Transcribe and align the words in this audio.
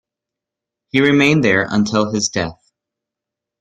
He 0.89 0.99
remained 0.99 1.43
there 1.43 1.67
until 1.69 2.11
his 2.11 2.27
death. 2.29 2.71